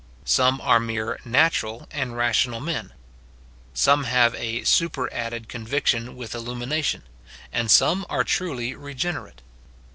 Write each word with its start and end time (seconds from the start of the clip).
Some 0.25 0.59
are 0.61 0.79
mere 0.79 1.19
natural 1.23 1.87
and 1.91 2.17
rational 2.17 2.59
men; 2.59 2.91
some 3.75 4.05
have 4.05 4.33
a 4.33 4.63
superadded 4.63 5.47
conviction 5.47 6.15
with 6.15 6.33
illuu.iuu 6.33 6.83
tion; 6.83 7.03
and 7.53 7.69
some 7.69 8.07
are 8.09 8.23
truly 8.23 8.73
regenerate. 8.73 9.43